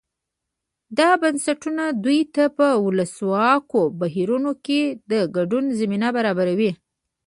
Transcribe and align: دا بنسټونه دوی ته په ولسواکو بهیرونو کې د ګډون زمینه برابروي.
دا 0.99 1.09
بنسټونه 1.21 1.83
دوی 2.03 2.21
ته 2.35 2.43
په 2.57 2.67
ولسواکو 2.85 3.81
بهیرونو 3.99 4.51
کې 4.65 4.81
د 5.11 5.13
ګډون 5.35 5.65
زمینه 5.79 6.07
برابروي. 6.17 6.71